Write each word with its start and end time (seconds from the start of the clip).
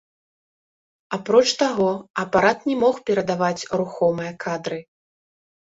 Апроч 1.17 1.43
таго, 1.61 1.91
апарат 2.23 2.59
не 2.71 2.75
мог 2.83 2.95
перадаваць 3.11 3.67
рухомыя 3.85 4.33
кадры. 4.47 4.77